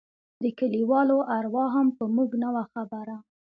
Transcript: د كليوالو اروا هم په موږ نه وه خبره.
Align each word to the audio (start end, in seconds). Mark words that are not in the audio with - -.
د 0.43 0.45
كليوالو 0.59 1.17
اروا 1.37 1.65
هم 1.75 1.87
په 1.97 2.03
موږ 2.15 2.29
نه 2.43 2.49
وه 2.53 2.63
خبره. 2.73 3.17